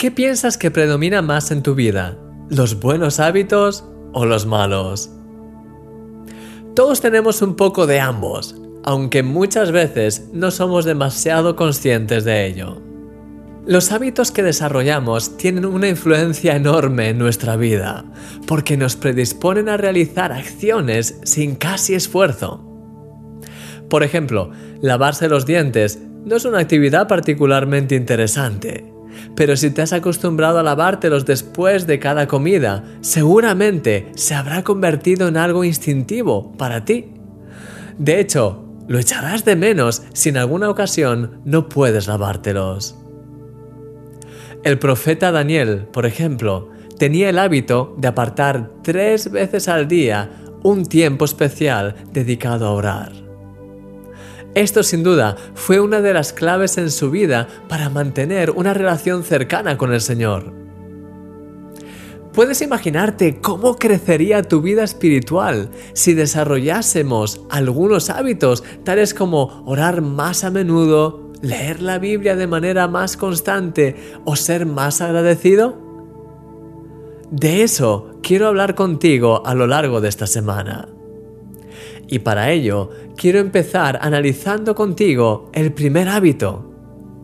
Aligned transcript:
¿Qué 0.00 0.12
piensas 0.12 0.56
que 0.56 0.70
predomina 0.70 1.22
más 1.22 1.50
en 1.50 1.64
tu 1.64 1.74
vida? 1.74 2.16
¿Los 2.50 2.78
buenos 2.78 3.18
hábitos 3.18 3.84
o 4.12 4.26
los 4.26 4.46
malos? 4.46 5.10
Todos 6.76 7.00
tenemos 7.00 7.42
un 7.42 7.56
poco 7.56 7.88
de 7.88 7.98
ambos, 7.98 8.54
aunque 8.84 9.24
muchas 9.24 9.72
veces 9.72 10.28
no 10.32 10.52
somos 10.52 10.84
demasiado 10.84 11.56
conscientes 11.56 12.22
de 12.22 12.46
ello. 12.46 12.80
Los 13.66 13.90
hábitos 13.90 14.30
que 14.30 14.44
desarrollamos 14.44 15.36
tienen 15.36 15.66
una 15.66 15.88
influencia 15.88 16.54
enorme 16.54 17.08
en 17.08 17.18
nuestra 17.18 17.56
vida, 17.56 18.04
porque 18.46 18.76
nos 18.76 18.94
predisponen 18.94 19.68
a 19.68 19.78
realizar 19.78 20.30
acciones 20.30 21.18
sin 21.24 21.56
casi 21.56 21.94
esfuerzo. 21.94 22.64
Por 23.90 24.04
ejemplo, 24.04 24.52
lavarse 24.80 25.28
los 25.28 25.44
dientes 25.44 25.98
no 26.24 26.36
es 26.36 26.44
una 26.44 26.60
actividad 26.60 27.08
particularmente 27.08 27.96
interesante, 27.96 28.96
pero 29.34 29.56
si 29.56 29.70
te 29.70 29.82
has 29.82 29.92
acostumbrado 29.92 30.58
a 30.58 30.62
lavártelos 30.62 31.24
después 31.24 31.86
de 31.86 31.98
cada 31.98 32.26
comida, 32.26 32.84
seguramente 33.00 34.10
se 34.14 34.34
habrá 34.34 34.62
convertido 34.64 35.28
en 35.28 35.36
algo 35.36 35.64
instintivo 35.64 36.52
para 36.56 36.84
ti. 36.84 37.12
De 37.98 38.20
hecho, 38.20 38.64
lo 38.88 38.98
echarás 38.98 39.44
de 39.44 39.56
menos 39.56 40.02
si 40.12 40.30
en 40.30 40.38
alguna 40.38 40.70
ocasión 40.70 41.40
no 41.44 41.68
puedes 41.68 42.08
lavártelos. 42.08 42.96
El 44.64 44.78
profeta 44.78 45.30
Daniel, 45.30 45.86
por 45.92 46.06
ejemplo, 46.06 46.70
tenía 46.98 47.30
el 47.30 47.38
hábito 47.38 47.94
de 47.98 48.08
apartar 48.08 48.70
tres 48.82 49.30
veces 49.30 49.68
al 49.68 49.86
día 49.86 50.30
un 50.62 50.84
tiempo 50.86 51.24
especial 51.24 51.94
dedicado 52.12 52.66
a 52.66 52.72
orar. 52.72 53.27
Esto 54.58 54.82
sin 54.82 55.04
duda 55.04 55.36
fue 55.54 55.78
una 55.78 56.00
de 56.00 56.12
las 56.12 56.32
claves 56.32 56.78
en 56.78 56.90
su 56.90 57.12
vida 57.12 57.46
para 57.68 57.90
mantener 57.90 58.50
una 58.50 58.74
relación 58.74 59.22
cercana 59.22 59.78
con 59.78 59.92
el 59.92 60.00
Señor. 60.00 60.52
¿Puedes 62.32 62.60
imaginarte 62.60 63.40
cómo 63.40 63.76
crecería 63.76 64.42
tu 64.42 64.60
vida 64.60 64.82
espiritual 64.82 65.70
si 65.92 66.12
desarrollásemos 66.12 67.42
algunos 67.50 68.10
hábitos 68.10 68.64
tales 68.82 69.14
como 69.14 69.62
orar 69.64 70.02
más 70.02 70.42
a 70.42 70.50
menudo, 70.50 71.30
leer 71.40 71.80
la 71.80 72.00
Biblia 72.00 72.34
de 72.34 72.48
manera 72.48 72.88
más 72.88 73.16
constante 73.16 73.94
o 74.24 74.34
ser 74.34 74.66
más 74.66 75.00
agradecido? 75.00 75.78
De 77.30 77.62
eso 77.62 78.18
quiero 78.24 78.48
hablar 78.48 78.74
contigo 78.74 79.46
a 79.46 79.54
lo 79.54 79.68
largo 79.68 80.00
de 80.00 80.08
esta 80.08 80.26
semana. 80.26 80.88
Y 82.08 82.20
para 82.20 82.50
ello 82.50 82.90
quiero 83.16 83.38
empezar 83.38 83.98
analizando 84.00 84.74
contigo 84.74 85.50
el 85.52 85.72
primer 85.72 86.08
hábito, 86.08 86.72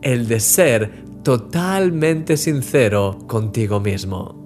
el 0.02 0.28
de 0.28 0.40
ser 0.40 1.04
totalmente 1.22 2.36
sincero 2.36 3.18
contigo 3.27 3.80
mismo. 3.80 4.44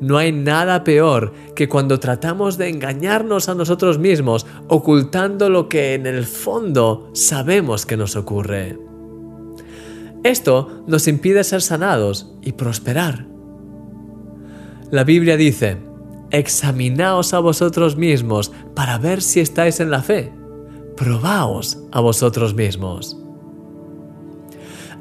No 0.00 0.18
hay 0.18 0.30
nada 0.30 0.84
peor 0.84 1.32
que 1.54 1.68
cuando 1.68 1.98
tratamos 1.98 2.58
de 2.58 2.68
engañarnos 2.68 3.48
a 3.48 3.54
nosotros 3.54 3.98
mismos 3.98 4.46
ocultando 4.68 5.48
lo 5.48 5.68
que 5.68 5.94
en 5.94 6.06
el 6.06 6.26
fondo 6.26 7.10
sabemos 7.14 7.86
que 7.86 7.96
nos 7.96 8.14
ocurre. 8.14 8.78
Esto 10.22 10.82
nos 10.86 11.08
impide 11.08 11.44
ser 11.44 11.62
sanados 11.62 12.34
y 12.42 12.52
prosperar. 12.52 13.26
La 14.90 15.04
Biblia 15.04 15.36
dice, 15.36 15.78
examinaos 16.30 17.34
a 17.34 17.38
vosotros 17.40 17.96
mismos 17.96 18.52
para 18.74 18.98
ver 18.98 19.22
si 19.22 19.40
estáis 19.40 19.80
en 19.80 19.90
la 19.90 20.02
fe. 20.02 20.32
Probaos 20.96 21.78
a 21.92 22.00
vosotros 22.00 22.54
mismos. 22.54 23.16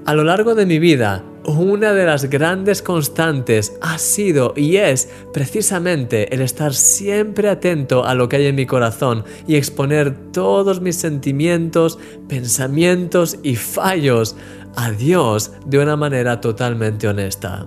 A 0.05 0.13
lo 0.13 0.23
largo 0.23 0.53
de 0.53 0.67
mi 0.67 0.77
vida, 0.77 1.23
una 1.45 1.93
de 1.93 2.05
las 2.05 2.25
grandes 2.29 2.81
constantes 2.81 3.73
ha 3.81 3.97
sido 3.97 4.53
y 4.55 4.77
es 4.77 5.09
precisamente 5.33 6.33
el 6.33 6.41
estar 6.41 6.73
siempre 6.73 7.49
atento 7.49 8.05
a 8.05 8.13
lo 8.13 8.29
que 8.29 8.35
hay 8.35 8.45
en 8.47 8.55
mi 8.55 8.65
corazón 8.65 9.23
y 9.47 9.55
exponer 9.55 10.31
todos 10.31 10.81
mis 10.81 10.95
sentimientos, 10.95 11.97
pensamientos 12.27 13.37
y 13.41 13.55
fallos 13.55 14.35
a 14.75 14.91
Dios 14.91 15.53
de 15.65 15.79
una 15.79 15.95
manera 15.95 16.39
totalmente 16.39 17.07
honesta. 17.07 17.65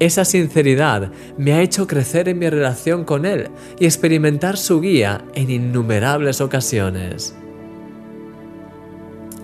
Esa 0.00 0.24
sinceridad 0.24 1.12
me 1.38 1.52
ha 1.52 1.62
hecho 1.62 1.86
crecer 1.86 2.28
en 2.28 2.38
mi 2.38 2.50
relación 2.50 3.04
con 3.04 3.26
Él 3.26 3.48
y 3.78 3.84
experimentar 3.84 4.56
su 4.56 4.80
guía 4.80 5.24
en 5.34 5.50
innumerables 5.50 6.40
ocasiones. 6.40 7.34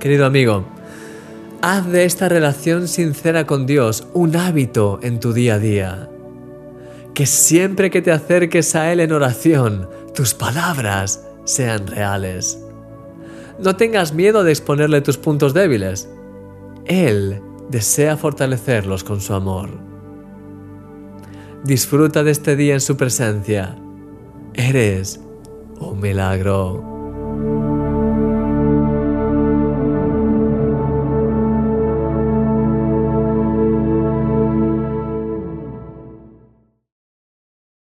Querido 0.00 0.26
amigo, 0.26 0.64
haz 1.62 1.86
de 1.86 2.04
esta 2.04 2.28
relación 2.28 2.88
sincera 2.88 3.46
con 3.46 3.66
Dios 3.66 4.08
un 4.12 4.34
hábito 4.34 4.98
en 5.02 5.20
tu 5.20 5.32
día 5.32 5.54
a 5.54 5.58
día. 5.58 6.08
Que 7.14 7.26
siempre 7.26 7.90
que 7.90 8.02
te 8.02 8.10
acerques 8.10 8.74
a 8.74 8.92
Él 8.92 9.00
en 9.00 9.12
oración, 9.12 9.88
tus 10.14 10.34
palabras 10.34 11.26
sean 11.44 11.86
reales. 11.86 12.58
No 13.58 13.76
tengas 13.76 14.14
miedo 14.14 14.42
de 14.42 14.52
exponerle 14.52 15.00
tus 15.02 15.18
puntos 15.18 15.52
débiles. 15.52 16.08
Él 16.86 17.42
desea 17.68 18.16
fortalecerlos 18.16 19.04
con 19.04 19.20
su 19.20 19.34
amor. 19.34 19.89
Disfruta 21.64 22.24
de 22.24 22.30
este 22.30 22.56
día 22.56 22.74
en 22.74 22.80
su 22.80 22.96
presencia. 22.96 23.76
Eres 24.54 25.20
un 25.78 26.00
milagro. 26.00 27.69